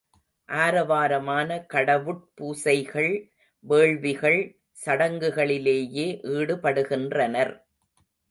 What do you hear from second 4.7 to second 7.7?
சடங்குகளிலேயே ஈடுபடுகின்றனர்.